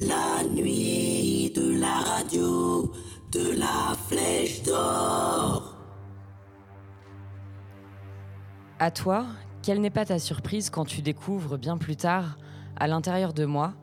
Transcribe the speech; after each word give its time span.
La 0.00 0.42
nuit 0.48 1.52
de 1.54 1.78
la 1.78 1.98
radio, 1.98 2.90
de 3.32 3.58
la 3.58 3.94
flèche 4.08 4.62
d'or. 4.62 5.76
À 8.78 8.90
toi, 8.90 9.26
quelle 9.62 9.82
n'est 9.82 9.90
pas 9.90 10.06
ta 10.06 10.18
surprise 10.18 10.70
quand 10.70 10.86
tu 10.86 11.02
découvres 11.02 11.58
bien 11.58 11.76
plus 11.76 11.96
tard, 11.96 12.38
à 12.76 12.86
l'intérieur 12.86 13.34
de 13.34 13.44
moi, 13.44 13.74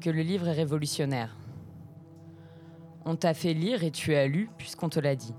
que 0.00 0.10
le 0.10 0.22
livre 0.22 0.46
est 0.46 0.52
révolutionnaire? 0.52 1.36
On 3.04 3.16
t'a 3.16 3.34
fait 3.34 3.54
lire 3.54 3.82
et 3.82 3.90
tu 3.90 4.14
as 4.14 4.28
lu 4.28 4.48
puisqu'on 4.58 4.88
te 4.88 5.00
l'a 5.00 5.16
dit. 5.16 5.34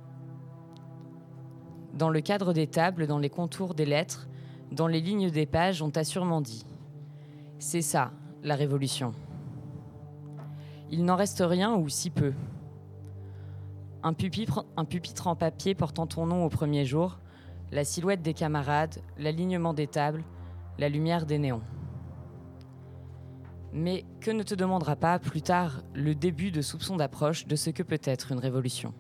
Dans 1.93 2.09
le 2.09 2.20
cadre 2.20 2.51
des 2.51 2.67
tables, 2.67 3.07
dans 3.07 3.20
les 3.20 3.29
contours 3.29 3.73
des 3.73 3.86
lettres, 3.86 4.27
dans 4.73 4.88
les 4.88 4.99
lignes 4.99 5.29
des 5.29 5.45
pages, 5.45 5.81
on 5.81 5.91
t'a 5.91 6.04
sûrement 6.04 6.41
dit. 6.41 6.65
C'est 7.57 7.81
ça, 7.81 8.11
la 8.43 8.55
révolution. 8.55 9.13
Il 10.91 11.05
n'en 11.05 11.15
reste 11.15 11.43
rien 11.45 11.75
ou 11.75 11.87
si 11.87 12.09
peu. 12.09 12.34
Un 14.02 14.13
pupitre, 14.13 14.66
en 15.27 15.35
papier 15.35 15.75
portant 15.75 16.07
ton 16.07 16.25
nom 16.25 16.45
au 16.45 16.49
premier 16.49 16.85
jour, 16.85 17.20
la 17.71 17.84
silhouette 17.84 18.21
des 18.21 18.34
camarades, 18.34 18.99
l'alignement 19.17 19.73
des 19.73 19.88
tables, 19.88 20.23
la 20.80 20.89
lumière 20.89 21.25
des 21.25 21.38
néons. 21.38 21.61
Mais 23.71 24.05
que 24.20 24.31
ne 24.31 24.41
te 24.41 24.55
demandera 24.55 24.95
pas 24.95 25.20
plus 25.20 25.44
tard 25.44 25.83
le 25.94 26.16
début 26.16 26.49
de 26.49 26.61
soupçon 26.61 26.95
d'approche 26.95 27.45
de 27.45 27.55
ce 27.55 27.69
que 27.69 27.83
peut 27.83 28.02
être 28.03 28.31
une 28.31 28.39
révolution? 28.39 28.94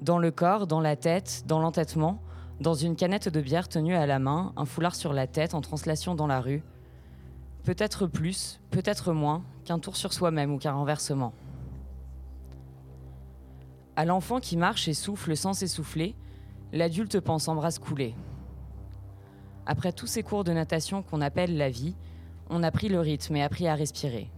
Dans 0.00 0.18
le 0.18 0.30
corps, 0.30 0.66
dans 0.66 0.80
la 0.80 0.96
tête, 0.96 1.42
dans 1.46 1.58
l'entêtement, 1.58 2.22
dans 2.60 2.74
une 2.74 2.96
canette 2.96 3.28
de 3.28 3.40
bière 3.40 3.68
tenue 3.68 3.96
à 3.96 4.06
la 4.06 4.18
main, 4.18 4.52
un 4.56 4.64
foulard 4.64 4.94
sur 4.94 5.12
la 5.12 5.26
tête 5.26 5.52
en 5.52 5.60
translation 5.60 6.14
dans 6.14 6.26
la 6.26 6.40
rue, 6.40 6.62
peut-être 7.64 8.06
plus, 8.06 8.60
peut-être 8.70 9.12
moins, 9.12 9.44
qu'un 9.64 9.78
tour 9.78 9.96
sur 9.96 10.12
soi-même 10.12 10.52
ou 10.52 10.58
qu'un 10.58 10.72
renversement. 10.72 11.32
À 13.96 14.04
l'enfant 14.04 14.40
qui 14.40 14.56
marche 14.56 14.88
et 14.88 14.94
souffle 14.94 15.36
sans 15.36 15.54
s'essouffler, 15.54 16.14
l'adulte 16.72 17.20
pense 17.20 17.48
en 17.48 17.60
couler. 17.80 18.14
Après 19.66 19.92
tous 19.92 20.06
ces 20.06 20.22
cours 20.22 20.44
de 20.44 20.52
natation 20.52 21.02
qu'on 21.02 21.20
appelle 21.20 21.56
la 21.56 21.68
vie, 21.68 21.94
on 22.48 22.62
a 22.62 22.70
pris 22.70 22.88
le 22.88 23.00
rythme 23.00 23.36
et 23.36 23.42
appris 23.42 23.68
à 23.68 23.74
respirer. 23.74 24.30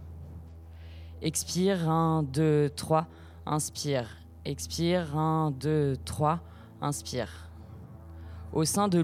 Expire, 1.21 1.87
1, 1.87 2.23
2, 2.23 2.71
3, 2.75 3.07
inspire. 3.45 4.09
Expire, 4.43 5.15
1, 5.15 5.51
2, 5.51 5.95
3, 6.03 6.39
inspire. 6.81 7.49
Au 8.51 8.65
sein 8.65 8.87
de 8.89 8.99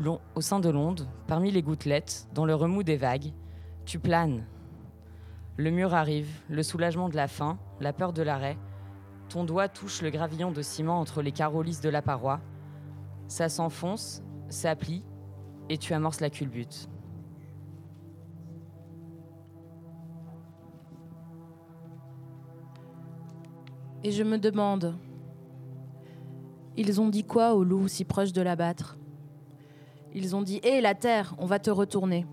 l'onde, 0.70 1.08
parmi 1.28 1.52
les 1.52 1.62
gouttelettes, 1.62 2.28
dans 2.34 2.46
le 2.46 2.56
remous 2.56 2.84
des 2.84 2.98
vagues, 2.98 3.32
tu 3.88 4.00
planes. 4.00 4.44
Le 5.56 5.72
mur 5.72 5.94
arrive, 5.94 6.30
le 6.50 6.62
soulagement 6.62 7.08
de 7.08 7.16
la 7.16 7.30
faim, 7.30 7.58
la 7.80 7.94
peur 7.94 8.12
de 8.12 8.22
l'arrêt. 8.22 8.58
Ton 9.30 9.46
doigt 9.46 9.70
touche 9.70 10.02
le 10.02 10.10
gravillon 10.10 10.52
de 10.52 10.62
ciment 10.62 11.00
entre 11.00 11.22
les 11.22 11.32
carreaux 11.32 11.64
de 11.64 11.90
la 11.90 12.02
paroi. 12.02 12.42
Ça 13.30 13.48
s'enfonce, 13.48 14.22
ça 14.50 14.76
plie, 14.76 15.06
et 15.70 15.78
tu 15.78 15.94
amorces 15.94 16.20
la 16.20 16.30
culbute. 16.30 16.90
Et 24.04 24.12
je 24.12 24.24
me 24.24 24.38
demande, 24.38 24.98
ils 26.76 27.00
ont 27.00 27.08
dit 27.08 27.24
quoi 27.24 27.54
au 27.54 27.64
loup 27.64 27.88
si 27.88 28.04
proche 28.04 28.34
de 28.34 28.42
l'abattre? 28.42 28.98
Ils 30.14 30.36
ont 30.36 30.42
dit 30.42 30.60
Hé, 30.64 30.82
la 30.82 30.94
terre, 30.94 31.36
on 31.38 31.46
va 31.46 31.60
te 31.60 31.70
retourner. 31.70 32.26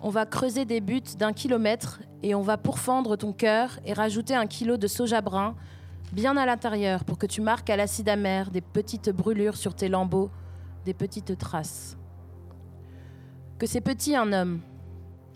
On 0.00 0.10
va 0.10 0.26
creuser 0.26 0.64
des 0.64 0.80
buttes 0.80 1.16
d'un 1.16 1.32
kilomètre 1.32 2.00
et 2.22 2.34
on 2.34 2.42
va 2.42 2.56
pourfendre 2.56 3.16
ton 3.16 3.32
cœur 3.32 3.80
et 3.84 3.92
rajouter 3.92 4.34
un 4.34 4.46
kilo 4.46 4.76
de 4.76 4.86
soja 4.86 5.20
brun 5.20 5.56
bien 6.12 6.36
à 6.36 6.46
l'intérieur 6.46 7.04
pour 7.04 7.18
que 7.18 7.26
tu 7.26 7.40
marques 7.40 7.68
à 7.68 7.76
l'acide 7.76 8.08
amer 8.08 8.50
des 8.50 8.60
petites 8.60 9.10
brûlures 9.10 9.56
sur 9.56 9.74
tes 9.74 9.88
lambeaux, 9.88 10.30
des 10.84 10.94
petites 10.94 11.36
traces. 11.36 11.96
Que 13.58 13.66
c'est 13.66 13.80
petit 13.80 14.14
un 14.14 14.32
homme, 14.32 14.60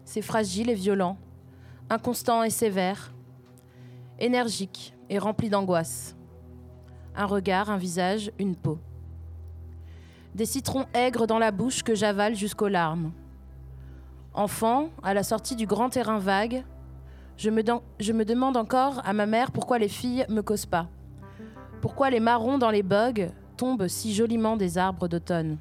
c'est 0.04 0.22
fragile 0.22 0.70
et 0.70 0.74
violent, 0.74 1.18
inconstant 1.90 2.44
et 2.44 2.50
sévère, 2.50 3.12
énergique 4.20 4.94
et 5.10 5.18
rempli 5.18 5.50
d'angoisse. 5.50 6.16
Un 7.16 7.26
regard, 7.26 7.68
un 7.68 7.76
visage, 7.76 8.30
une 8.38 8.54
peau. 8.54 8.78
Des 10.34 10.46
citrons 10.46 10.86
aigres 10.94 11.26
dans 11.26 11.38
la 11.38 11.50
bouche 11.50 11.82
que 11.82 11.94
j'avale 11.94 12.36
jusqu'aux 12.36 12.68
larmes. 12.68 13.12
Enfant, 14.34 14.88
à 15.02 15.12
la 15.12 15.22
sortie 15.22 15.56
du 15.56 15.66
grand 15.66 15.90
terrain 15.90 16.18
vague, 16.18 16.64
je 17.36 17.50
me, 17.50 18.24
demande 18.24 18.56
encore 18.56 19.02
à 19.04 19.12
ma 19.12 19.26
mère 19.26 19.50
pourquoi 19.50 19.78
les 19.78 19.88
filles 19.88 20.24
me 20.30 20.40
causent 20.40 20.66
pas. 20.66 20.88
Pourquoi 21.82 22.08
les 22.08 22.20
marrons 22.20 22.56
dans 22.56 22.70
les 22.70 22.82
bogues 22.82 23.30
tombent 23.58 23.88
si 23.88 24.14
joliment 24.14 24.56
des 24.56 24.78
arbres 24.78 25.06
d'automne. 25.06 25.58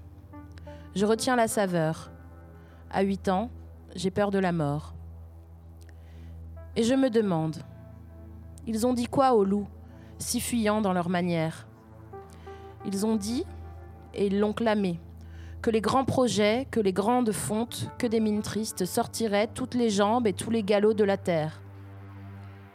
Je 0.96 1.06
retiens 1.06 1.36
la 1.36 1.48
saveur. 1.50 2.12
À 2.90 3.02
8 3.02 3.28
ans, 3.28 3.50
j'ai 3.96 4.12
peur 4.12 4.32
de 4.32 4.40
la 4.40 4.54
mort. 4.54 4.94
Et 6.78 6.84
je 6.84 6.94
me 6.94 7.10
demande, 7.10 7.58
ils 8.68 8.88
ont 8.88 8.94
dit 8.94 9.08
quoi 9.08 9.34
aux 9.34 9.44
loups, 9.44 9.68
si 10.18 10.40
fuyants 10.40 10.82
dans 10.82 10.94
leur 10.94 11.10
manière? 11.10 11.68
Ils 12.86 13.06
ont 13.06 13.18
dit, 13.18 13.44
et 14.14 14.28
ils 14.28 14.40
l'ont 14.40 14.54
clamé, 14.54 15.00
que 15.62 15.70
les 15.70 15.82
grands 15.82 16.06
projets, 16.06 16.68
que 16.72 16.80
les 16.80 16.94
grandes 16.94 17.32
fontes, 17.32 17.90
que 18.00 18.08
des 18.08 18.20
mines 18.20 18.42
tristes 18.42 18.86
sortiraient 18.86 19.48
toutes 19.48 19.76
les 19.76 19.90
jambes 19.90 20.26
et 20.26 20.34
tous 20.34 20.50
les 20.50 20.64
galops 20.64 20.96
de 20.96 21.04
la 21.04 21.18
terre. 21.18 21.62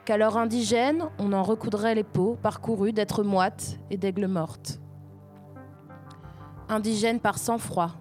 Qu'alors 0.04 0.36
indigène, 0.36 1.06
on 1.18 1.32
en 1.32 1.42
recoudrait 1.42 1.96
les 1.96 2.04
peaux, 2.04 2.38
parcourus 2.40 2.92
d'êtres 2.92 3.24
moites 3.24 3.80
et 3.90 3.96
d'aigles 3.96 4.28
mortes. 4.28 4.78
Indigène 6.68 7.18
par 7.18 7.38
sang-froid, 7.38 7.92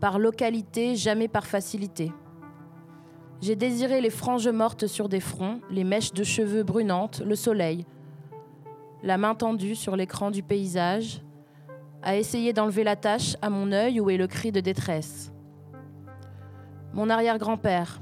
par 0.00 0.18
localité, 0.18 0.96
jamais 0.96 1.28
par 1.28 1.46
facilité. 1.46 2.10
J'ai 3.42 3.56
désiré 3.56 4.00
les 4.00 4.10
franges 4.10 4.48
mortes 4.48 4.86
sur 4.86 5.10
des 5.10 5.20
fronts, 5.20 5.60
les 5.70 5.84
mèches 5.84 6.14
de 6.14 6.24
cheveux 6.24 6.62
brunantes, 6.62 7.20
le 7.20 7.36
soleil, 7.36 7.84
la 9.02 9.18
main 9.18 9.34
tendue 9.34 9.74
sur 9.74 9.94
l'écran 9.94 10.30
du 10.30 10.42
paysage, 10.42 11.20
à 12.06 12.14
essayer 12.14 12.52
d'enlever 12.52 12.84
la 12.84 12.94
tache 12.94 13.36
à 13.42 13.50
mon 13.50 13.72
œil 13.72 13.98
où 13.98 14.10
est 14.10 14.16
le 14.16 14.28
cri 14.28 14.52
de 14.52 14.60
détresse. 14.60 15.32
Mon 16.92 17.10
arrière-grand-père, 17.10 18.00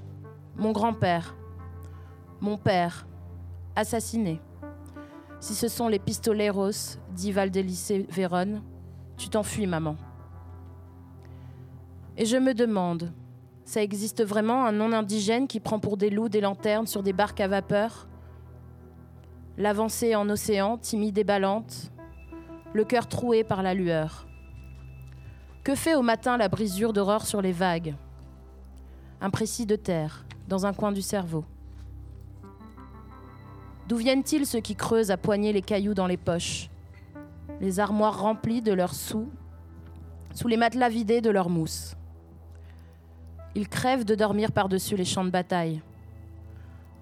mon 0.57 0.73
grand-père, 0.73 1.35
mon 2.39 2.59
père, 2.59 3.07
assassiné. 3.75 4.43
Si 5.41 5.55
ce 5.55 5.69
sont 5.69 5.89
les 5.89 5.99
pistoleros, 5.99 6.99
dit 7.13 7.33
Valdelice 7.33 7.93
Vérone, 8.11 8.63
tu 9.17 9.31
t'enfuis, 9.31 9.67
maman. 9.67 9.97
Et 12.19 12.27
je 12.27 12.37
me 12.37 12.53
demande, 12.53 13.11
ça 13.65 13.83
existe 13.83 14.23
vraiment 14.23 14.67
un 14.67 14.73
non-indigène 14.73 15.49
qui 15.49 15.61
prend 15.61 15.79
pour 15.79 15.97
des 15.97 16.11
loups 16.11 16.29
des 16.29 16.43
lanternes 16.43 16.87
sur 16.87 17.03
des 17.03 17.15
barques 17.15 17.41
à 17.41 17.49
vapeur? 17.49 18.07
L'avancée 19.57 20.15
en 20.15 20.29
océan, 20.29 20.77
timide 20.77 21.17
et 21.17 21.25
ballante, 21.25 21.91
le 22.75 22.85
cœur 22.85 23.07
troué 23.07 23.45
par 23.45 23.63
la 23.63 23.73
lueur. 23.73 24.27
Que 25.63 25.75
fait 25.75 25.95
au 25.95 26.03
matin 26.03 26.37
la 26.37 26.49
brisure 26.49 26.93
d'aurore 26.93 27.25
sur 27.25 27.41
les 27.41 27.53
vagues? 27.53 27.95
Un 29.21 29.31
précis 29.31 29.65
de 29.65 29.77
terre, 29.77 30.27
dans 30.49 30.67
un 30.67 30.75
coin 30.75 30.91
du 30.91 31.01
cerveau. 31.01 31.45
D'où 33.89 33.97
viennent-ils 33.97 34.45
ceux 34.45 34.61
qui 34.61 34.75
creusent 34.75 35.13
à 35.13 35.17
poigner 35.17 35.53
les 35.53 35.63
cailloux 35.63 35.95
dans 35.95 36.09
les 36.09 36.17
poches? 36.17 36.69
Les 37.61 37.79
armoires 37.79 38.21
remplies 38.21 38.61
de 38.61 38.73
leurs 38.73 38.95
sous, 38.95 39.29
sous 40.35 40.49
les 40.49 40.57
matelas 40.57 40.89
vidés 40.89 41.21
de 41.21 41.31
leur 41.31 41.49
mousse. 41.49 41.95
Ils 43.55 43.69
crèvent 43.69 44.05
de 44.05 44.17
dormir 44.17 44.51
par-dessus 44.51 44.97
les 44.97 45.05
champs 45.05 45.25
de 45.25 45.31
bataille, 45.31 45.81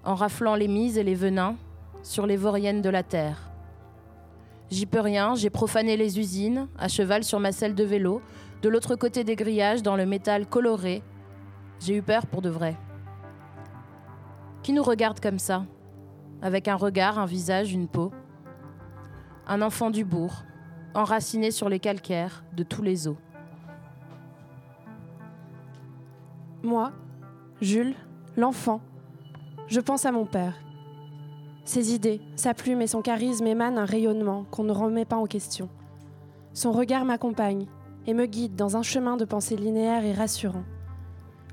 en 0.03 0.13
raflant 0.13 0.53
les 0.53 0.67
mises 0.67 0.99
et 0.99 1.03
les 1.03 1.15
venins 1.15 1.55
sur 2.03 2.27
les 2.27 2.37
vauriennes 2.37 2.83
de 2.83 2.89
la 2.89 3.01
terre. 3.01 3.52
J'y 4.69 4.85
peux 4.85 4.99
rien, 4.99 5.35
j'ai 5.35 5.49
profané 5.49 5.97
les 5.97 6.19
usines, 6.19 6.67
à 6.77 6.87
cheval 6.87 7.23
sur 7.23 7.39
ma 7.39 7.51
selle 7.51 7.75
de 7.75 7.83
vélo, 7.83 8.21
de 8.61 8.69
l'autre 8.69 8.95
côté 8.95 9.23
des 9.23 9.35
grillages, 9.35 9.83
dans 9.83 9.95
le 9.95 10.05
métal 10.05 10.47
coloré. 10.47 11.03
J'ai 11.79 11.95
eu 11.95 12.01
peur 12.01 12.25
pour 12.25 12.41
de 12.41 12.49
vrai. 12.49 12.75
Qui 14.63 14.73
nous 14.73 14.83
regarde 14.83 15.19
comme 15.19 15.39
ça? 15.39 15.65
Avec 16.41 16.67
un 16.67 16.75
regard, 16.75 17.19
un 17.19 17.25
visage, 17.25 17.73
une 17.73 17.87
peau 17.87 18.11
Un 19.47 19.61
enfant 19.61 19.89
du 19.89 20.05
bourg, 20.05 20.43
enraciné 20.93 21.51
sur 21.51 21.69
les 21.69 21.79
calcaires 21.79 22.43
de 22.53 22.63
tous 22.63 22.81
les 22.81 23.07
eaux. 23.07 23.17
Moi, 26.63 26.93
Jules, 27.61 27.95
l'enfant, 28.37 28.81
je 29.67 29.79
pense 29.79 30.05
à 30.05 30.11
mon 30.11 30.25
père. 30.25 30.55
Ses 31.65 31.93
idées, 31.93 32.19
sa 32.35 32.53
plume 32.53 32.81
et 32.81 32.87
son 32.87 33.01
charisme 33.01 33.47
émanent 33.47 33.81
un 33.81 33.85
rayonnement 33.85 34.45
qu'on 34.51 34.63
ne 34.63 34.73
remet 34.73 35.05
pas 35.05 35.15
en 35.15 35.25
question. 35.25 35.69
Son 36.53 36.73
regard 36.73 37.05
m'accompagne 37.05 37.67
et 38.05 38.13
me 38.13 38.25
guide 38.25 38.55
dans 38.55 38.75
un 38.75 38.83
chemin 38.83 39.15
de 39.15 39.23
pensée 39.23 39.55
linéaire 39.55 40.03
et 40.03 40.13
rassurant. 40.13 40.65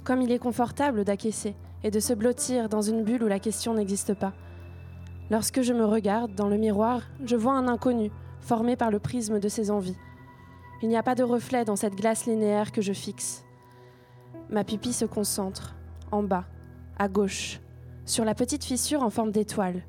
Comme 0.03 0.21
il 0.21 0.33
est 0.33 0.41
confortable 0.41 1.05
d'acquiescer 1.05 1.55
et 1.85 1.91
de 1.91 2.01
se 2.01 2.13
blottir 2.13 2.69
dans 2.69 2.83
une 2.83 3.05
bulle 3.05 3.23
où 3.23 3.29
la 3.29 3.39
question 3.39 3.75
n'existe 3.75 4.15
pas. 4.15 4.33
Lorsque 5.31 5.63
je 5.63 5.73
me 5.73 5.85
regarde 5.85 6.35
dans 6.35 6.49
le 6.49 6.57
miroir, 6.57 7.03
je 7.25 7.37
vois 7.37 7.53
un 7.53 7.69
inconnu, 7.69 8.11
formé 8.41 8.75
par 8.75 8.91
le 8.91 8.99
prisme 8.99 9.39
de 9.39 9.49
ses 9.49 9.71
envies. 9.71 9.97
Il 10.83 10.89
n'y 10.89 10.97
a 10.97 11.05
pas 11.05 11.15
de 11.15 11.23
reflet 11.23 11.65
dans 11.65 11.77
cette 11.77 11.95
glace 11.95 12.27
linéaire 12.27 12.73
que 12.73 12.83
je 12.83 12.93
fixe. 12.93 13.45
Ma 14.51 14.65
pupille 14.65 14.93
se 14.93 15.05
concentre, 15.05 15.77
en 16.11 16.25
bas, 16.25 16.47
à 16.99 17.07
gauche, 17.07 17.61
sur 18.07 18.25
la 18.25 18.35
petite 18.35 18.65
fissure 18.65 19.03
en 19.03 19.11
forme 19.11 19.31
d'étoile. 19.31 19.85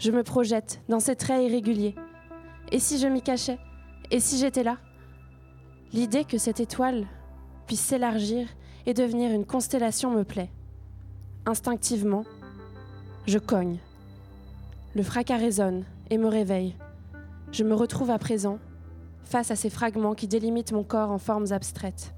Je 0.00 0.10
me 0.10 0.22
projette 0.22 0.80
dans 0.88 0.98
ces 0.98 1.14
traits 1.14 1.42
irréguliers. 1.46 1.94
Et 2.72 2.78
si 2.78 2.98
je 2.98 3.06
m'y 3.06 3.20
cachais? 3.20 3.58
Et 4.10 4.18
si 4.18 4.38
j'étais 4.38 4.62
là? 4.62 4.78
L'idée 5.92 6.24
que 6.24 6.38
cette 6.38 6.58
étoile 6.58 7.06
puisse 7.66 7.82
s'élargir 7.82 8.48
et 8.86 8.94
devenir 8.94 9.30
une 9.30 9.44
constellation 9.44 10.10
me 10.10 10.24
plaît. 10.24 10.50
Instinctivement, 11.44 12.24
je 13.26 13.38
cogne. 13.38 13.76
Le 14.94 15.02
fracas 15.02 15.36
résonne 15.36 15.84
et 16.08 16.16
me 16.16 16.28
réveille. 16.28 16.76
Je 17.52 17.62
me 17.62 17.74
retrouve 17.74 18.10
à 18.10 18.18
présent 18.18 18.58
face 19.24 19.50
à 19.50 19.56
ces 19.56 19.68
fragments 19.68 20.14
qui 20.14 20.26
délimitent 20.26 20.72
mon 20.72 20.82
corps 20.82 21.10
en 21.10 21.18
formes 21.18 21.52
abstraites. 21.52 22.14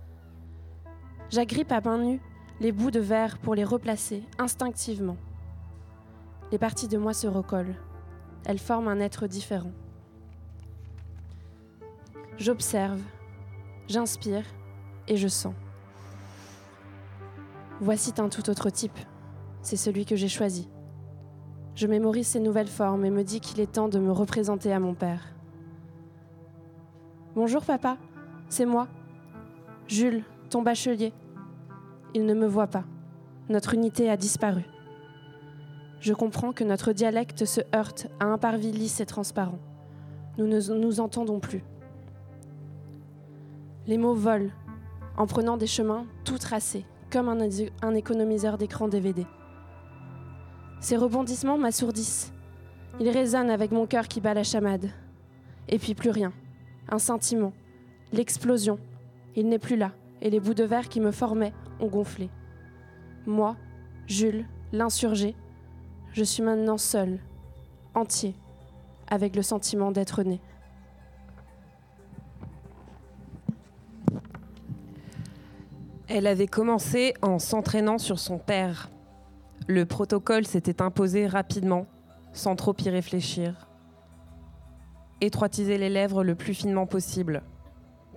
J'agrippe 1.31 1.73
à 1.73 1.81
main 1.81 1.99
nue 1.99 2.21
les 2.61 2.71
bouts 2.71 2.93
de 2.93 3.01
verre 3.01 3.39
pour 3.39 3.57
les 3.57 3.65
replacer 3.65 4.23
instinctivement. 4.39 5.17
Les 6.53 6.59
parties 6.59 6.87
de 6.87 6.99
moi 6.99 7.15
se 7.15 7.27
recollent. 7.27 7.75
Elles 8.45 8.59
forment 8.59 8.89
un 8.89 9.01
être 9.01 9.27
différent. 9.27 9.73
J'observe, 12.37 13.01
j'inspire 13.89 14.45
et 15.09 15.17
je 15.17 15.29
sens. 15.29 15.55
Voici 17.81 18.13
un 18.19 18.29
tout 18.29 18.51
autre 18.51 18.69
type. 18.69 18.99
C'est 19.63 19.79
celui 19.79 20.05
que 20.05 20.15
j'ai 20.15 20.29
choisi. 20.29 20.69
Je 21.75 21.87
mémorise 21.87 22.27
ces 22.27 22.41
nouvelles 22.41 22.69
formes 22.69 23.07
et 23.07 23.11
me 23.11 23.25
dis 23.25 23.41
qu'il 23.41 23.59
est 23.61 23.73
temps 23.73 23.89
de 23.89 23.99
me 23.99 24.13
représenter 24.13 24.75
à 24.75 24.79
mon 24.79 24.93
père. 24.93 25.35
Bonjour 27.35 27.65
papa, 27.65 27.97
c'est 28.51 28.67
moi. 28.67 28.89
Jules, 29.89 30.23
ton 30.51 30.61
bachelier. 30.61 31.15
Il 32.13 32.27
ne 32.27 32.35
me 32.35 32.47
voit 32.47 32.67
pas. 32.67 32.85
Notre 33.49 33.73
unité 33.73 34.11
a 34.11 34.19
disparu. 34.19 34.65
Je 36.03 36.13
comprends 36.13 36.53
que 36.53 36.65
notre 36.65 36.93
dialecte 36.93 37.45
se 37.45 37.61
heurte 37.77 38.09
à 38.19 38.25
un 38.25 38.37
parvis 38.37 38.73
lisse 38.73 38.99
et 38.99 39.07
transparent. 39.07 39.61
Nous 40.37 40.49
ne 40.49 40.59
nous 40.75 40.99
entendons 40.99 41.39
plus. 41.39 41.63
Les 43.87 43.99
mots 43.99 44.17
volent, 44.17 44.51
en 45.17 45.29
prenant 45.29 45.57
des 45.57 45.69
chemins 45.69 46.07
tout 46.25 46.39
tracés, 46.39 46.85
comme 47.09 47.29
un, 47.29 47.95
économiseur 47.95 48.59
d'écran 48.59 48.89
DVD. 48.89 49.25
Ces 50.81 50.97
rebondissements 50.97 51.57
m'assourdissent. 51.57 52.33
Ils 52.99 53.11
résonnent 53.11 53.51
avec 53.51 53.71
mon 53.71 53.87
cœur 53.87 54.09
qui 54.09 54.21
bat 54.21 54.35
la 54.35 54.43
chamade. 54.43 54.91
Et 55.69 55.79
puis 55.79 55.95
plus 55.95 56.11
rien. 56.11 56.33
Un 56.89 56.99
sentiment. 56.99 57.53
L'explosion. 58.13 58.81
Il 59.37 59.49
n'est 59.49 59.61
plus 59.61 59.77
là, 59.77 59.93
et 60.21 60.31
les 60.31 60.41
bouts 60.41 60.55
de 60.55 60.65
verre 60.65 60.89
qui 60.89 60.99
me 60.99 61.13
formaient 61.13 61.53
ont 61.79 61.87
gonflé. 61.87 62.29
Moi, 63.25 63.55
Jules, 64.09 64.47
l'insurgé, 64.73 65.37
je 66.13 66.25
suis 66.25 66.43
maintenant 66.43 66.79
seul, 66.79 67.19
entier, 67.95 68.35
avec 69.09 69.35
le 69.35 69.43
sentiment 69.43 69.93
d'être 69.93 70.23
né. 70.23 70.41
Elle 76.09 76.27
avait 76.27 76.47
commencé 76.47 77.15
en 77.23 77.39
s'entraînant 77.39 77.97
sur 77.97 78.19
son 78.19 78.39
père. 78.39 78.91
Le 79.67 79.87
protocole 79.87 80.47
s'était 80.47 80.83
imposé 80.83 81.27
rapidement, 81.27 81.87
sans 82.35 82.57
trop 82.57 82.75
y 82.85 82.91
réfléchir. 82.91 83.69
Étroitiser 85.23 85.79
les 85.79 85.89
lèvres 85.89 86.25
le 86.25 86.35
plus 86.35 86.53
finement 86.53 86.87
possible, 86.87 87.43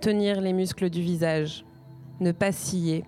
tenir 0.02 0.42
les 0.42 0.52
muscles 0.52 0.90
du 0.90 1.00
visage, 1.00 1.64
ne 2.20 2.32
pas 2.32 2.52
scier, 2.52 3.04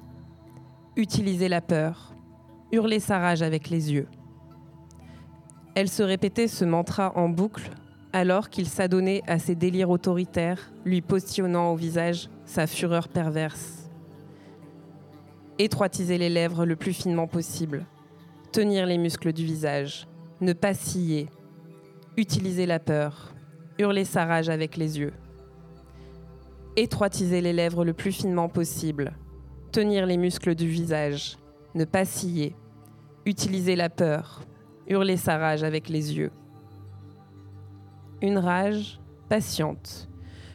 utiliser 0.96 1.48
la 1.48 1.60
peur, 1.60 2.14
hurler 2.72 3.00
sa 3.00 3.18
rage 3.18 3.42
avec 3.42 3.68
les 3.68 3.92
yeux. 3.92 4.08
Elle 5.78 5.88
se 5.88 6.02
répétait 6.02 6.48
ce 6.48 6.64
mantra 6.64 7.16
en 7.16 7.28
boucle 7.28 7.70
alors 8.12 8.50
qu'il 8.50 8.66
s'adonnait 8.66 9.22
à 9.28 9.38
ses 9.38 9.54
délires 9.54 9.90
autoritaires, 9.90 10.72
lui 10.84 11.02
postillonnant 11.02 11.70
au 11.70 11.76
visage 11.76 12.28
sa 12.44 12.66
fureur 12.66 13.06
perverse. 13.06 13.88
Étroitiser 15.56 16.18
les 16.18 16.30
lèvres 16.30 16.66
le 16.66 16.74
plus 16.74 16.92
finement 16.92 17.28
possible, 17.28 17.86
tenir 18.50 18.86
les 18.86 18.98
muscles 18.98 19.32
du 19.32 19.44
visage, 19.44 20.08
ne 20.40 20.52
pas 20.52 20.74
scier, 20.74 21.28
utiliser 22.16 22.66
la 22.66 22.80
peur, 22.80 23.32
hurler 23.78 24.04
sa 24.04 24.24
rage 24.24 24.48
avec 24.48 24.76
les 24.76 24.98
yeux. 24.98 25.12
Étroitiser 26.74 27.40
les 27.40 27.52
lèvres 27.52 27.84
le 27.84 27.92
plus 27.92 28.10
finement 28.10 28.48
possible, 28.48 29.12
tenir 29.70 30.06
les 30.06 30.16
muscles 30.16 30.56
du 30.56 30.66
visage, 30.66 31.38
ne 31.76 31.84
pas 31.84 32.04
scier, 32.04 32.56
utiliser 33.24 33.76
la 33.76 33.90
peur, 33.90 34.42
hurler 34.88 35.16
sa 35.16 35.38
rage 35.38 35.62
avec 35.62 35.88
les 35.88 36.16
yeux. 36.16 36.30
Une 38.22 38.38
rage 38.38 39.00
patiente, 39.28 40.08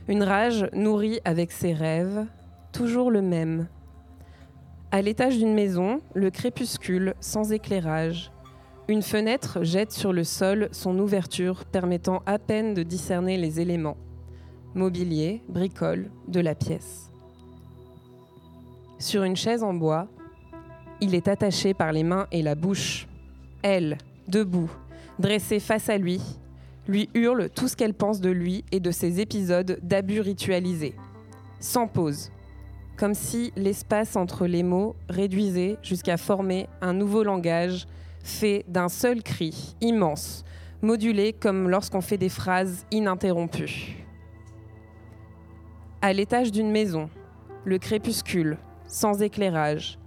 une 0.08 0.24
rage 0.24 0.68
nourrie 0.74 1.20
avec 1.24 1.52
ses 1.52 1.74
rêves, 1.74 2.26
toujours 2.72 3.12
le 3.12 3.22
même. 3.22 3.68
À 4.92 5.02
l'étage 5.02 5.38
d'une 5.38 5.54
maison, 5.54 6.02
le 6.14 6.30
crépuscule 6.30 7.14
sans 7.20 7.52
éclairage. 7.52 8.32
Une 8.90 9.02
fenêtre 9.02 9.64
jette 9.64 9.92
sur 9.92 10.12
le 10.12 10.24
sol 10.24 10.68
son 10.72 11.00
ouverture 11.00 11.64
permettant 11.66 12.22
à 12.26 12.38
peine 12.38 12.74
de 12.74 12.84
discerner 12.84 13.38
les 13.38 13.62
éléments. 13.62 13.98
Mobilier, 14.76 15.42
bricole, 15.48 16.12
de 16.28 16.42
la 16.42 16.54
pièce. 16.54 17.10
Sur 19.00 19.24
une 19.24 19.36
chaise 19.36 19.64
en 19.64 19.74
bois, 19.74 20.08
il 21.00 21.16
est 21.16 21.28
attaché 21.28 21.74
par 21.74 21.92
les 21.92 22.04
mains 22.04 22.28
et 22.32 22.42
la 22.42 22.56
bouche. 22.56 23.08
Elle, 23.62 23.98
debout, 24.28 24.72
dressée 25.20 25.60
face 25.60 25.90
à 25.90 25.98
lui, 25.98 26.22
lui 26.88 27.10
hurle 27.14 27.50
tout 27.50 27.68
ce 27.68 27.76
qu'elle 27.76 27.94
pense 27.94 28.20
de 28.22 28.30
lui 28.30 28.66
et 28.72 28.80
de 28.80 28.92
ses 28.92 29.20
épisodes 29.20 29.80
d'abus 29.82 30.20
ritualisés. 30.20 30.96
Sans 31.60 31.88
pause. 31.88 32.32
Comme 32.98 33.14
si 33.14 33.52
l'espace 33.56 34.16
entre 34.16 34.46
les 34.46 34.64
mots 34.64 34.96
réduisait 35.10 35.78
jusqu'à 35.82 36.18
former 36.18 36.68
un 36.82 36.94
nouveau 36.94 37.24
langage 37.24 37.88
fait 38.24 38.66
d'un 38.68 38.90
seul 38.90 39.24
cri 39.24 39.76
immense, 39.82 40.44
modulé 40.82 41.34
comme 41.34 41.70
lorsqu'on 41.70 42.02
fait 42.02 42.18
des 42.18 42.30
phrases 42.30 42.86
ininterrompues. 42.92 44.06
À 46.02 46.14
l'étage 46.14 46.52
d'une 46.52 46.72
maison, 46.72 47.10
le 47.66 47.78
crépuscule, 47.78 48.58
sans 48.88 49.22
éclairage. 49.22 49.98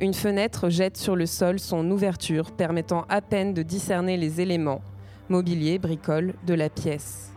Une 0.00 0.14
fenêtre 0.14 0.70
jette 0.70 0.96
sur 0.96 1.14
le 1.14 1.26
sol 1.26 1.60
son 1.60 1.88
ouverture 1.90 2.50
permettant 2.52 3.04
à 3.08 3.20
peine 3.20 3.54
de 3.54 3.62
discerner 3.62 4.16
les 4.16 4.40
éléments, 4.40 4.82
mobilier, 5.28 5.78
bricole, 5.78 6.34
de 6.46 6.54
la 6.54 6.68
pièce. 6.68 7.32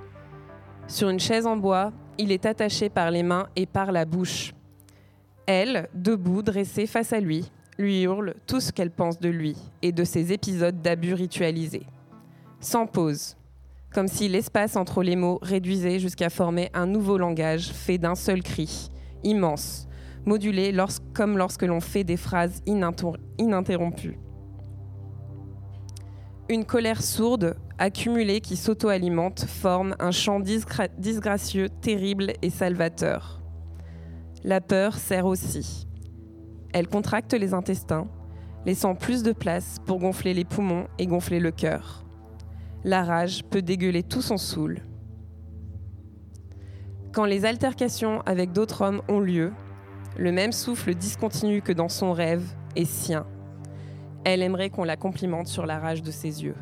Sur 0.87 1.09
une 1.09 1.19
chaise 1.19 1.45
en 1.45 1.55
bois, 1.57 1.91
il 2.17 2.31
est 2.31 2.45
attaché 2.45 2.89
par 2.89 3.11
les 3.11 3.23
mains 3.23 3.47
et 3.55 3.65
par 3.67 3.91
la 3.91 4.05
bouche. 4.05 4.53
Elle, 5.45 5.87
debout, 5.93 6.41
dressée 6.41 6.87
face 6.87 7.13
à 7.13 7.19
lui, 7.19 7.51
lui 7.77 8.01
hurle 8.01 8.33
tout 8.47 8.59
ce 8.59 8.71
qu'elle 8.71 8.91
pense 8.91 9.19
de 9.19 9.29
lui 9.29 9.55
et 9.83 9.91
de 9.91 10.03
ses 10.03 10.33
épisodes 10.33 10.81
d'abus 10.81 11.13
ritualisés. 11.13 11.85
Sans 12.59 12.87
pause, 12.87 13.37
comme 13.93 14.07
si 14.07 14.27
l'espace 14.27 14.75
entre 14.75 15.03
les 15.03 15.15
mots 15.15 15.39
réduisait 15.43 15.99
jusqu'à 15.99 16.29
former 16.29 16.69
un 16.73 16.87
nouveau 16.87 17.17
langage 17.17 17.71
fait 17.71 17.99
d'un 17.99 18.15
seul 18.15 18.41
cri, 18.41 18.89
immense, 19.23 19.87
modulé 20.27 20.75
comme 21.13 21.37
lorsque 21.37 21.63
l'on 21.63 21.79
fait 21.79 22.03
des 22.03 22.17
phrases 22.17 22.61
ininterrompues. 22.67 24.19
Une 26.49 26.65
colère 26.65 27.01
sourde, 27.01 27.55
accumulée 27.77 28.41
qui 28.41 28.55
s'auto-alimente, 28.55 29.45
forme 29.45 29.95
un 29.99 30.11
chant 30.11 30.39
disgracieux, 30.39 31.69
terrible 31.69 32.33
et 32.41 32.49
salvateur. 32.49 33.41
La 34.43 34.61
peur 34.61 34.95
sert 34.95 35.25
aussi. 35.25 35.87
Elle 36.73 36.87
contracte 36.87 37.33
les 37.33 37.53
intestins, 37.53 38.07
laissant 38.65 38.95
plus 38.95 39.23
de 39.23 39.31
place 39.31 39.77
pour 39.85 39.99
gonfler 39.99 40.33
les 40.33 40.45
poumons 40.45 40.87
et 40.99 41.07
gonfler 41.07 41.39
le 41.39 41.51
cœur. 41.51 42.05
La 42.83 43.03
rage 43.03 43.43
peut 43.45 43.61
dégueuler 43.61 44.03
tout 44.03 44.21
son 44.21 44.37
saoul. 44.37 44.81
Quand 47.11 47.25
les 47.25 47.45
altercations 47.45 48.21
avec 48.21 48.51
d'autres 48.51 48.83
hommes 48.83 49.01
ont 49.09 49.19
lieu, 49.19 49.51
le 50.17 50.31
même 50.31 50.51
souffle 50.51 50.95
discontinu 50.95 51.61
que 51.61 51.71
dans 51.71 51.89
son 51.89 52.11
rêve 52.11 52.43
est 52.75 52.85
sien. 52.85 53.25
Elle 54.23 54.41
aimerait 54.41 54.69
qu'on 54.69 54.83
la 54.83 54.97
complimente 54.97 55.47
sur 55.47 55.65
la 55.65 55.79
rage 55.79 56.01
de 56.01 56.11
ses 56.11 56.43
yeux. 56.43 56.55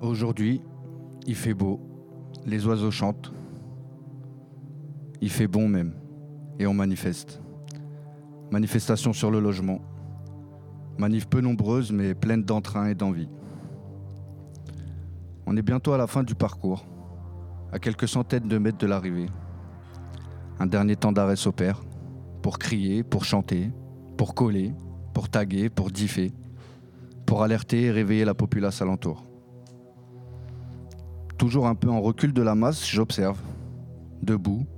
Aujourd'hui, 0.00 0.62
il 1.26 1.34
fait 1.34 1.52
beau, 1.52 1.80
les 2.46 2.66
oiseaux 2.66 2.90
chantent. 2.90 3.32
Il 5.20 5.30
fait 5.30 5.48
bon 5.48 5.68
même. 5.68 5.94
Et 6.58 6.66
on 6.66 6.74
manifeste. 6.74 7.40
Manifestation 8.50 9.12
sur 9.12 9.30
le 9.30 9.40
logement. 9.40 9.80
Manif 10.96 11.26
peu 11.28 11.40
nombreuse 11.40 11.92
mais 11.92 12.14
pleine 12.14 12.44
d'entrain 12.44 12.88
et 12.88 12.94
d'envie. 12.94 13.28
On 15.52 15.56
est 15.56 15.62
bientôt 15.62 15.92
à 15.92 15.98
la 15.98 16.06
fin 16.06 16.22
du 16.22 16.36
parcours, 16.36 16.86
à 17.72 17.80
quelques 17.80 18.06
centaines 18.06 18.46
de 18.46 18.56
mètres 18.56 18.78
de 18.78 18.86
l'arrivée. 18.86 19.26
Un 20.60 20.66
dernier 20.66 20.94
temps 20.94 21.10
d'arrêt 21.10 21.34
s'opère, 21.34 21.82
pour 22.40 22.60
crier, 22.60 23.02
pour 23.02 23.24
chanter, 23.24 23.72
pour 24.16 24.36
coller, 24.36 24.72
pour 25.12 25.28
taguer, 25.28 25.68
pour 25.68 25.90
differ, 25.90 26.32
pour 27.26 27.42
alerter 27.42 27.82
et 27.82 27.90
réveiller 27.90 28.24
la 28.24 28.34
populace 28.34 28.80
alentour. 28.80 29.26
Toujours 31.36 31.66
un 31.66 31.74
peu 31.74 31.90
en 31.90 32.00
recul 32.00 32.32
de 32.32 32.42
la 32.42 32.54
masse, 32.54 32.88
j'observe, 32.88 33.40
debout, 34.22 34.68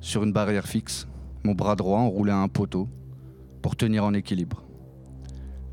sur 0.00 0.22
une 0.22 0.32
barrière 0.32 0.66
fixe, 0.66 1.08
mon 1.44 1.52
bras 1.52 1.76
droit 1.76 1.98
enroulé 1.98 2.32
à 2.32 2.38
un 2.38 2.48
poteau, 2.48 2.88
pour 3.60 3.76
tenir 3.76 4.06
en 4.06 4.14
équilibre, 4.14 4.64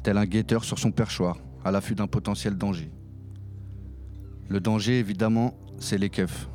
tel 0.04 0.18
un 0.18 0.26
guetteur 0.26 0.66
sur 0.66 0.80
son 0.80 0.92
perchoir, 0.92 1.38
à 1.64 1.72
l'affût 1.72 1.96
d'un 1.96 2.08
potentiel 2.08 2.58
danger. 2.58 2.92
Le 4.50 4.62
danger, 4.62 5.00
évidemment, 5.00 5.54
c'est 5.78 5.98
les 5.98 6.10
keufs. 6.10 6.48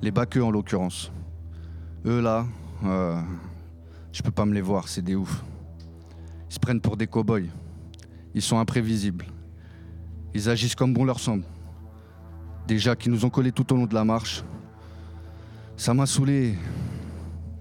Les 0.00 0.10
baqueux 0.10 0.42
en 0.42 0.50
l'occurrence. 0.50 1.12
Eux 2.06 2.22
là, 2.22 2.46
euh, 2.84 3.20
je 4.10 4.22
peux 4.22 4.30
pas 4.30 4.46
me 4.46 4.54
les 4.54 4.62
voir, 4.62 4.88
c'est 4.88 5.02
des 5.02 5.14
oufs. 5.14 5.44
Ils 6.48 6.54
se 6.54 6.58
prennent 6.58 6.80
pour 6.80 6.96
des 6.96 7.06
cow-boys. 7.06 7.50
Ils 8.34 8.40
sont 8.40 8.58
imprévisibles. 8.58 9.26
Ils 10.32 10.48
agissent 10.48 10.74
comme 10.74 10.94
bon 10.94 11.04
leur 11.04 11.20
semble. 11.20 11.44
Déjà 12.66 12.96
qui 12.96 13.10
nous 13.10 13.24
ont 13.26 13.30
collés 13.30 13.52
tout 13.52 13.70
au 13.72 13.76
long 13.76 13.86
de 13.86 13.94
la 13.94 14.04
marche. 14.04 14.42
Ça 15.76 15.92
m'a 15.92 16.06
saoulé. 16.06 16.56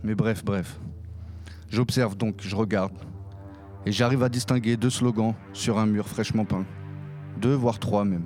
Mais 0.04 0.16
bref, 0.16 0.46
bref. 0.46 0.80
J'observe 1.70 2.16
donc, 2.16 2.36
je 2.40 2.56
regarde. 2.56 2.94
Et 3.86 3.92
j'arrive 3.92 4.24
à 4.24 4.30
distinguer 4.30 4.78
deux 4.78 4.90
slogans 4.90 5.36
sur 5.52 5.78
un 5.78 5.86
mur 5.86 6.08
fraîchement 6.08 6.46
peint. 6.46 6.66
Deux, 7.38 7.54
voire 7.54 7.80
trois 7.80 8.06
même. 8.06 8.26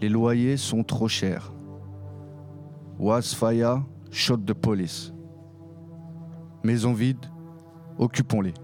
Les 0.00 0.08
loyers 0.08 0.56
sont 0.56 0.84
trop 0.84 1.08
chers. 1.08 1.52
Wasfaya, 3.00 3.82
shot 4.12 4.36
de 4.36 4.52
police. 4.52 5.12
Maison 6.62 6.92
vide, 6.92 7.26
occupons-les. 7.98 8.54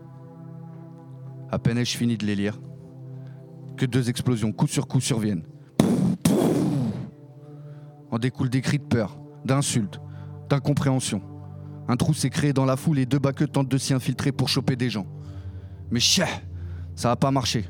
À 1.51 1.59
peine 1.59 1.79
ai-je 1.79 1.97
fini 1.97 2.17
de 2.17 2.25
les 2.25 2.37
lire, 2.37 2.61
que 3.77 3.85
deux 3.85 4.11
explosions 4.11 4.53
coup 4.53 4.69
sur 4.69 4.87
coup 4.87 5.01
surviennent. 5.01 5.45
En 8.13 8.19
découlent 8.19 8.51
des 8.51 8.61
cris 8.61 8.79
de 8.79 8.85
peur, 8.85 9.19
d'insultes, 9.45 10.01
d'incompréhension. 10.49 11.21
Un 11.89 11.97
trou 11.97 12.15
s'est 12.15 12.31
créé 12.31 12.53
dans 12.53 12.65
la 12.65 12.77
foule 12.77 13.01
et 13.01 13.07
deux 13.07 13.19
baqueux 13.19 13.49
tentent 13.49 13.69
de 13.69 13.79
s'y 13.79 13.93
infiltrer 13.93 14.31
pour 14.31 14.49
choper 14.49 14.77
des 14.77 14.89
gens. 14.89 15.07
Mais 15.91 16.01
chien, 16.01 16.29
ça 16.95 17.09
n'a 17.09 17.17
pas 17.17 17.33
marché. 17.33 17.65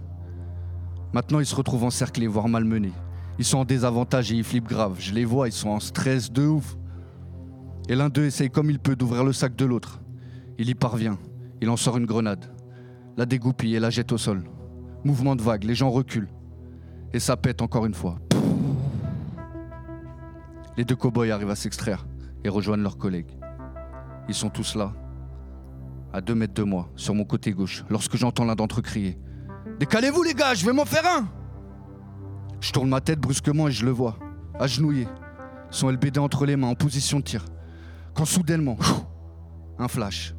Maintenant, 1.14 1.40
ils 1.40 1.46
se 1.46 1.54
retrouvent 1.54 1.84
encerclés, 1.84 2.26
voire 2.26 2.48
malmenés. 2.48 2.92
Ils 3.38 3.44
sont 3.44 3.58
en 3.58 3.64
désavantage 3.64 4.32
et 4.32 4.36
ils 4.36 4.44
flippent 4.44 4.68
grave. 4.68 4.96
Je 4.98 5.12
les 5.12 5.24
vois, 5.24 5.48
ils 5.48 5.52
sont 5.52 5.70
en 5.70 5.80
stress 5.80 6.30
de 6.30 6.46
ouf. 6.46 6.76
Et 7.88 7.94
l'un 7.94 8.08
d'eux 8.08 8.24
essaye 8.24 8.50
comme 8.50 8.70
il 8.70 8.78
peut 8.78 8.96
d'ouvrir 8.96 9.24
le 9.24 9.32
sac 9.32 9.56
de 9.56 9.64
l'autre. 9.64 10.00
Il 10.58 10.68
y 10.68 10.74
parvient. 10.74 11.18
Il 11.60 11.68
en 11.68 11.76
sort 11.76 11.96
une 11.96 12.06
grenade. 12.06 12.52
La 13.16 13.26
dégoupille 13.26 13.74
et 13.74 13.80
la 13.80 13.90
jette 13.90 14.12
au 14.12 14.18
sol. 14.18 14.44
Mouvement 15.04 15.36
de 15.36 15.42
vague, 15.42 15.64
les 15.64 15.74
gens 15.74 15.90
reculent. 15.90 16.30
Et 17.12 17.20
ça 17.20 17.36
pète 17.36 17.62
encore 17.62 17.86
une 17.86 17.94
fois. 17.94 18.18
Les 20.76 20.84
deux 20.84 20.96
cow-boys 20.96 21.30
arrivent 21.30 21.50
à 21.50 21.56
s'extraire 21.56 22.06
et 22.44 22.48
rejoignent 22.48 22.82
leurs 22.82 22.98
collègues. 22.98 23.30
Ils 24.28 24.34
sont 24.34 24.50
tous 24.50 24.74
là, 24.74 24.92
à 26.12 26.20
deux 26.20 26.34
mètres 26.34 26.54
de 26.54 26.62
moi, 26.62 26.88
sur 26.96 27.14
mon 27.14 27.24
côté 27.24 27.52
gauche, 27.52 27.84
lorsque 27.90 28.16
j'entends 28.16 28.44
l'un 28.44 28.54
d'entre 28.54 28.80
eux 28.80 28.82
crier 28.82 29.18
Décalez-vous 29.78 30.22
les 30.22 30.34
gars, 30.34 30.54
je 30.54 30.64
vais 30.64 30.72
m'en 30.72 30.84
faire 30.84 31.04
un 31.06 31.28
Je 32.64 32.72
tourne 32.72 32.88
ma 32.88 33.02
tête 33.02 33.20
brusquement 33.20 33.68
et 33.68 33.72
je 33.72 33.84
le 33.84 33.90
vois, 33.90 34.16
agenouillé, 34.58 35.06
son 35.68 35.90
LBD 35.90 36.16
entre 36.16 36.46
les 36.46 36.56
mains, 36.56 36.68
en 36.68 36.74
position 36.74 37.18
de 37.18 37.24
tir. 37.24 37.44
Quand 38.14 38.24
soudainement, 38.24 38.78
un 39.78 39.86
flash. 39.86 40.34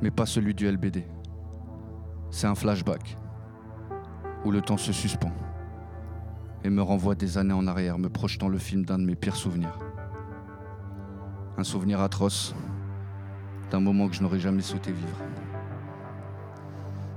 Mais 0.00 0.12
pas 0.12 0.26
celui 0.26 0.54
du 0.54 0.70
LBD. 0.70 1.08
C'est 2.30 2.46
un 2.46 2.54
flashback, 2.54 3.18
où 4.44 4.52
le 4.52 4.60
temps 4.60 4.76
se 4.76 4.92
suspend 4.92 5.32
et 6.62 6.70
me 6.70 6.82
renvoie 6.82 7.16
des 7.16 7.36
années 7.36 7.52
en 7.52 7.66
arrière, 7.66 7.98
me 7.98 8.08
projetant 8.08 8.46
le 8.46 8.58
film 8.58 8.84
d'un 8.84 9.00
de 9.00 9.04
mes 9.04 9.16
pires 9.16 9.34
souvenirs. 9.34 9.76
Un 11.58 11.64
souvenir 11.64 12.00
atroce 12.00 12.54
d'un 13.72 13.80
moment 13.80 14.06
que 14.08 14.14
je 14.14 14.22
n'aurais 14.22 14.38
jamais 14.38 14.62
souhaité 14.62 14.92
vivre. 14.92 15.18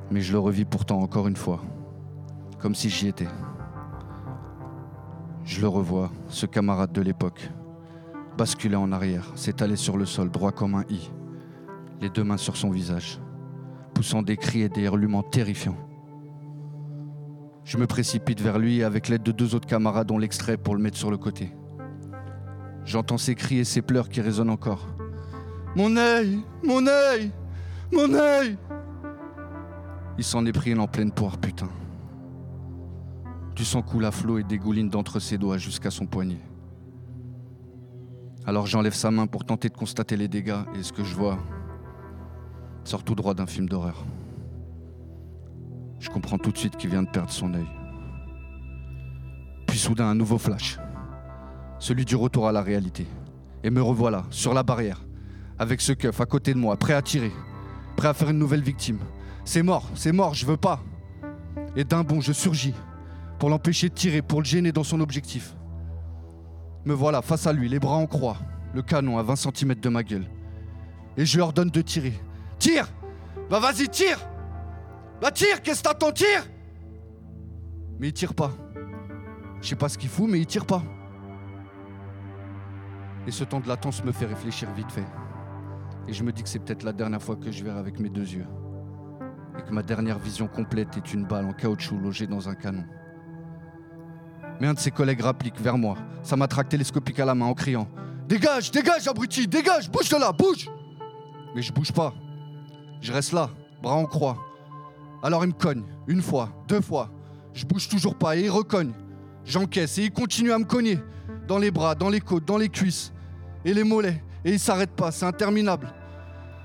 Mais 0.10 0.22
je 0.22 0.32
le 0.32 0.40
revis 0.40 0.66
pourtant 0.66 1.00
encore 1.02 1.28
une 1.28 1.36
fois, 1.36 1.62
comme 2.60 2.76
si 2.76 2.90
j'y 2.90 3.08
étais. 3.08 3.28
Je 5.46 5.62
le 5.62 5.68
revois, 5.68 6.12
ce 6.30 6.46
camarade 6.46 6.92
de 6.92 7.02
l'époque, 7.02 7.50
basculer 8.38 8.76
en 8.76 8.92
arrière, 8.92 9.32
s'étaler 9.36 9.76
sur 9.76 9.98
le 9.98 10.06
sol, 10.06 10.30
droit 10.30 10.52
comme 10.52 10.76
un 10.76 10.84
i, 10.90 11.12
les 12.02 12.10
deux 12.10 12.24
mains 12.24 12.38
sur 12.38 12.58
son 12.58 12.70
visage, 12.70 13.20
poussant 13.94 14.22
des 14.22 14.38
cris 14.38 14.62
et 14.62 14.70
des 14.70 14.84
hurlements 14.84 15.24
terrifiants. 15.24 15.78
Je 17.64 17.78
me 17.78 17.88
précipite 17.88 18.42
vers 18.42 18.60
lui 18.60 18.84
avec 18.84 19.08
l'aide 19.08 19.24
de 19.24 19.32
deux 19.32 19.56
autres 19.56 19.68
camarades 19.68 20.12
on 20.12 20.18
l'extrait 20.18 20.58
pour 20.58 20.76
le 20.76 20.82
mettre 20.82 20.98
sur 20.98 21.12
le 21.12 21.18
côté. 21.18 21.52
J'entends 22.86 23.18
ses 23.18 23.36
cris 23.36 23.60
et 23.60 23.66
ses 23.66 23.82
pleurs 23.82 24.08
qui 24.08 24.22
résonnent 24.22 24.50
encore. 24.50 24.88
Mon 25.76 25.98
œil 25.98 26.40
Mon 26.64 26.88
œil 26.88 27.32
Mon 27.92 28.14
œil 28.14 28.58
Il 30.18 30.24
s'en 30.24 30.46
est 30.46 30.54
pris 30.54 30.74
en 30.78 30.88
pleine 30.88 31.12
poire, 31.12 31.38
putain. 31.38 31.68
Du 33.58 33.66
sang 33.66 33.82
coule 33.82 34.06
à 34.06 34.12
flot 34.12 34.38
et 34.38 34.44
dégouline 34.44 34.88
d'entre 34.88 35.20
ses 35.20 35.40
doigts 35.40 35.58
jusqu'à 35.58 35.90
son 35.90 36.06
poignet. 36.06 36.38
Alors 38.46 38.68
j'enlève 38.68 38.94
sa 38.94 39.10
main 39.10 39.26
pour 39.26 39.46
tenter 39.46 39.70
de 39.70 39.76
constater 39.76 40.16
les 40.16 40.28
dégâts 40.28 40.62
et 40.76 40.84
ce 40.84 40.94
que 40.94 41.04
je 41.04 41.16
vois 41.16 41.40
sort 42.84 43.04
tout 43.04 43.16
droit 43.16 43.34
d'un 43.34 43.48
film 43.48 43.68
d'horreur. 43.68 44.06
Je 45.98 46.08
comprends 46.12 46.38
tout 46.38 46.52
de 46.52 46.58
suite 46.60 46.78
qu'il 46.78 46.92
vient 46.92 47.02
de 47.02 47.10
perdre 47.10 47.32
son 47.32 47.52
œil. 47.56 47.66
Puis 49.66 49.80
soudain 49.80 50.06
un 50.06 50.14
nouveau 50.14 50.38
flash, 50.38 50.78
celui 51.80 52.06
du 52.06 52.16
retour 52.16 52.48
à 52.48 52.52
la 52.52 52.62
réalité. 52.62 53.08
Et 53.64 53.72
me 53.72 53.82
revoilà, 53.82 54.24
sur 54.30 54.54
la 54.54 54.62
barrière, 54.62 55.04
avec 55.58 55.82
ce 55.82 55.94
keuf 55.94 56.22
à 56.22 56.28
côté 56.28 56.54
de 56.54 56.60
moi, 56.60 56.78
prêt 56.78 56.94
à 56.94 57.02
tirer, 57.02 57.32
prêt 57.96 58.08
à 58.08 58.14
faire 58.14 58.30
une 58.30 58.38
nouvelle 58.38 58.62
victime. 58.62 59.00
C'est 59.46 59.64
mort, 59.64 59.90
c'est 59.96 60.12
mort, 60.12 60.36
je 60.36 60.46
veux 60.46 60.58
pas. 60.58 60.80
Et 61.76 61.84
d'un 61.84 62.04
bond, 62.04 62.22
je 62.22 62.34
surgis 62.34 62.76
pour 63.40 63.50
l'empêcher 63.50 63.90
de 63.90 63.94
tirer, 63.94 64.22
pour 64.22 64.42
le 64.42 64.46
gêner 64.46 64.72
dans 64.72 64.84
son 64.84 65.00
objectif. 65.00 65.56
Me 66.86 66.94
voilà 66.94 67.22
face 67.22 67.48
à 67.48 67.54
lui, 67.54 67.70
les 67.70 67.80
bras 67.80 67.96
en 67.96 68.08
croix, 68.08 68.38
le 68.74 68.82
canon 68.82 69.18
à 69.18 69.24
20 69.24 69.36
cm 69.36 69.76
de 69.76 69.90
ma 69.90 70.04
gueule. 70.04 70.26
Et 71.18 71.26
je 71.26 71.36
lui 71.36 71.42
ordonne 71.42 71.70
de 71.70 71.82
tirer. 71.82 72.14
Tire 72.60 72.88
Bah 73.50 73.60
vas-y, 73.60 73.88
tire 73.90 74.20
Bah 75.22 75.32
tire, 75.32 75.62
qu'est-ce 75.62 75.84
que 75.84 75.90
t'attends, 75.90 76.12
tire 76.12 76.48
Mais 78.00 78.10
il 78.10 78.14
tire 78.14 78.34
pas. 78.34 78.52
Je 79.62 79.70
sais 79.70 79.76
pas 79.76 79.90
ce 79.90 79.98
qu'il 79.98 80.10
fout, 80.10 80.30
mais 80.30 80.40
il 80.40 80.46
tire 80.46 80.66
pas. 80.66 80.84
Et 83.26 83.32
ce 83.32 83.44
temps 83.44 83.60
de 83.60 83.68
latence 83.68 84.04
me 84.04 84.12
fait 84.12 84.26
réfléchir 84.26 84.72
vite 84.74 84.92
fait. 84.92 85.06
Et 86.08 86.14
je 86.14 86.24
me 86.24 86.32
dis 86.32 86.44
que 86.44 86.50
c'est 86.50 86.60
peut-être 86.60 86.84
la 86.84 86.94
dernière 86.94 87.22
fois 87.22 87.36
que 87.36 87.52
je 87.52 87.64
verrai 87.64 87.80
avec 87.80 88.00
mes 88.00 88.10
deux 88.10 88.22
yeux. 88.22 88.46
Et 89.60 89.62
que 89.64 89.74
ma 89.74 89.84
dernière 89.84 90.20
vision 90.20 90.48
complète 90.48 90.96
est 90.96 91.14
une 91.14 91.26
balle 91.26 91.46
en 91.46 91.54
caoutchouc 91.54 91.98
logée 91.98 92.28
dans 92.28 92.48
un 92.48 92.56
canon. 92.56 92.86
Mais 94.60 94.68
un 94.68 94.74
de 94.74 94.80
ses 94.80 94.92
collègues 94.92 95.22
rapplique 95.22 95.60
vers 95.60 95.78
moi, 95.78 95.98
sa 96.24 96.36
matraque 96.36 96.70
télescopique 96.70 97.20
à 97.20 97.26
la 97.26 97.36
main 97.36 97.46
en 97.46 97.54
criant 97.54 97.88
Dégage, 98.28 98.72
dégage, 98.72 99.08
abruti, 99.08 99.48
dégage, 99.48 99.90
bouge 99.90 100.10
de 100.10 100.18
là, 100.18 100.32
bouge 100.32 100.70
Mais 101.56 101.62
je 101.62 101.72
bouge 101.72 101.92
pas. 101.92 102.14
Je 103.00 103.14
reste 103.14 103.32
là, 103.32 103.50
bras 103.82 103.94
en 103.94 104.06
croix. 104.06 104.38
Alors 105.24 105.46
il 105.46 105.48
me 105.48 105.54
cogne, 105.54 105.84
une 106.08 106.22
fois, 106.22 106.50
deux 106.68 106.82
fois. 106.82 107.10
Je 107.54 107.66
bouge 107.66 107.88
toujours 107.88 108.16
pas 108.16 108.36
et 108.36 108.46
il 108.46 108.50
recogne. 108.50 108.92
J'encaisse 109.46 109.98
et 109.98 110.04
il 110.06 110.12
continue 110.12 110.52
à 110.52 110.60
me 110.60 110.66
cogner. 110.66 111.00
Dans 111.48 111.58
les 111.58 111.72
bras, 111.72 111.96
dans 111.96 112.10
les 112.10 112.20
côtes, 112.20 112.46
dans 112.46 112.58
les 112.58 112.70
cuisses 112.70 113.14
et 113.64 113.74
les 113.74 113.84
mollets. 113.84 114.22
Et 114.44 114.52
il 114.52 114.60
s'arrête 114.60 114.92
pas, 114.92 115.12
c'est 115.12 115.26
interminable. 115.26 115.94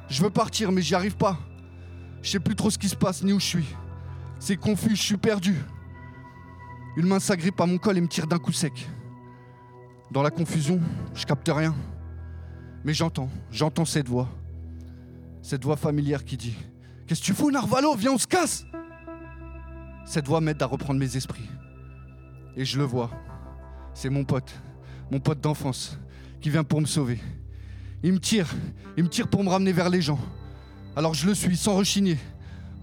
Je 0.09 0.23
veux 0.23 0.31
partir, 0.31 0.73
mais 0.73 0.83
j'y 0.83 0.95
arrive 0.95 1.17
pas. 1.17 1.39
Je 2.23 2.31
sais 2.31 2.41
plus 2.41 2.57
trop 2.57 2.71
ce 2.71 2.79
qui 2.79 2.89
se 2.89 2.97
passe 2.97 3.23
ni 3.23 3.33
où 3.33 3.41
je 3.41 3.47
suis. 3.47 3.67
C'est 4.39 4.57
confus, 4.57 4.97
je 4.97 5.03
suis 5.03 5.17
perdu. 5.17 5.57
Une 6.97 7.07
main 7.07 7.21
s'agrippe 7.21 7.61
à 7.61 7.67
mon 7.67 7.79
col 7.79 7.97
et 7.97 8.01
me 8.01 8.09
tire 8.09 8.27
d'un 8.27 8.39
coup 8.39 8.53
sec. 8.53 8.87
Dans 10.11 10.23
la 10.23 10.31
confusion, 10.31 10.79
je 11.15 11.25
capte 11.25 11.49
rien. 11.49 11.75
Mais 12.85 12.93
j'entends, 12.93 13.31
j'entends 13.51 13.87
cette 13.87 14.09
voix. 14.09 14.29
Cette 15.41 15.65
voix 15.65 15.77
familière 15.77 16.25
qui 16.25 16.37
dit 16.37 16.55
Qu'est-ce 17.07 17.21
que 17.21 17.27
tu 17.27 17.35
fous, 17.35 17.51
Narvalo? 17.51 17.95
Viens, 17.95 18.13
on 18.13 18.19
se 18.19 18.27
casse 18.27 18.67
Cette 20.05 20.27
voix 20.27 20.41
m'aide 20.41 20.63
à 20.63 20.67
reprendre 20.67 21.01
mes 21.01 21.17
esprits. 21.17 21.49
Et 22.57 22.65
je 22.67 22.79
le 22.79 22.85
vois. 22.85 23.11
C'est 23.95 24.11
mon 24.11 24.25
pote, 24.25 24.53
mon 25.11 25.19
pote 25.19 25.41
d'enfance, 25.41 25.99
qui 26.41 26.51
vient 26.51 26.65
pour 26.65 26.81
me 26.81 26.87
sauver. 26.87 27.21
Il 28.03 28.13
me 28.13 28.19
tire, 28.19 28.49
il 28.97 29.05
me 29.05 29.09
tire 29.09 29.29
pour 29.29 29.43
me 29.43 29.49
ramener 29.49 29.73
vers 29.73 29.89
les 29.89 30.03
gens. 30.03 30.19
Alors 30.95 31.15
je 31.15 31.27
le 31.27 31.35
suis 31.35 31.57
sans 31.57 31.77
rechigner, 31.77 32.19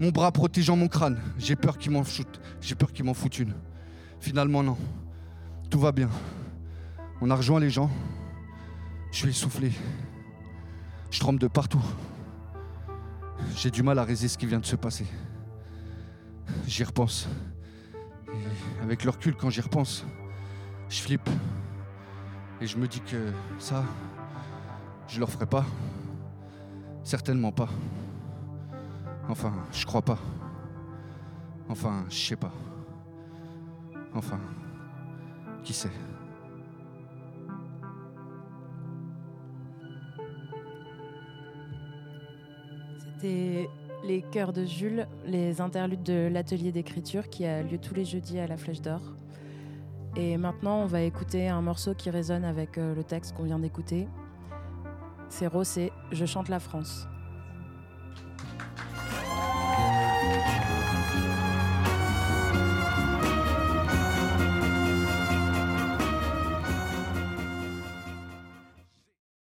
mon 0.00 0.10
bras 0.10 0.32
protégeant 0.32 0.76
mon 0.76 0.88
crâne. 0.88 1.20
J'ai 1.38 1.54
peur 1.54 1.78
qu'il 1.78 1.92
m'en 1.92 2.02
foute, 2.02 2.40
j'ai 2.60 2.74
peur 2.74 2.92
qu'il 2.92 3.04
m'en 3.04 3.14
foute 3.14 3.38
une. 3.38 3.54
Finalement 4.20 4.62
non, 4.62 4.76
tout 5.70 5.80
va 5.80 5.92
bien. 5.92 6.10
On 7.20 7.30
a 7.30 7.34
rejoint 7.34 7.58
les 7.58 7.70
gens. 7.70 7.90
Je 9.10 9.16
suis 9.16 9.28
essoufflé. 9.30 9.72
Je 11.10 11.18
tremble 11.18 11.40
de 11.40 11.48
partout. 11.48 11.82
J'ai 13.56 13.70
du 13.70 13.82
mal 13.82 13.98
à 13.98 14.04
résister 14.04 14.28
ce 14.28 14.38
qui 14.38 14.46
vient 14.46 14.60
de 14.60 14.66
se 14.66 14.76
passer. 14.76 15.06
J'y 16.66 16.84
repense. 16.84 17.28
Et 18.28 18.82
avec 18.82 19.04
le 19.04 19.10
recul, 19.10 19.34
quand 19.34 19.50
j'y 19.50 19.60
repense, 19.60 20.04
je 20.88 21.00
flippe. 21.00 21.28
Et 22.60 22.66
je 22.66 22.76
me 22.76 22.86
dis 22.86 23.00
que 23.00 23.32
ça, 23.58 23.84
je 25.08 25.18
leur 25.18 25.30
ferai 25.30 25.46
pas. 25.46 25.64
Certainement 27.02 27.52
pas. 27.52 27.68
Enfin, 29.28 29.54
je 29.72 29.84
crois 29.86 30.02
pas. 30.02 30.18
Enfin, 31.68 32.04
je 32.10 32.16
sais 32.16 32.36
pas. 32.36 32.52
Enfin, 34.14 34.40
qui 35.62 35.72
sait 35.72 35.90
C'était 42.98 43.68
les 44.02 44.22
chœurs 44.22 44.52
de 44.52 44.64
Jules, 44.64 45.06
les 45.26 45.60
interludes 45.60 46.02
de 46.02 46.28
l'atelier 46.32 46.72
d'écriture 46.72 47.28
qui 47.28 47.44
a 47.44 47.62
lieu 47.62 47.78
tous 47.78 47.94
les 47.94 48.04
jeudis 48.04 48.38
à 48.38 48.46
la 48.46 48.56
Flèche 48.56 48.80
d'Or. 48.80 49.00
Et 50.16 50.36
maintenant, 50.36 50.82
on 50.82 50.86
va 50.86 51.02
écouter 51.02 51.48
un 51.48 51.60
morceau 51.60 51.94
qui 51.94 52.10
résonne 52.10 52.44
avec 52.44 52.78
euh, 52.78 52.94
le 52.94 53.04
texte 53.04 53.36
qu'on 53.36 53.44
vient 53.44 53.58
d'écouter. 53.58 54.08
C'est 55.28 55.46
Rossé, 55.46 55.92
Je 56.10 56.24
chante 56.26 56.48
la 56.48 56.58
France. 56.58 57.09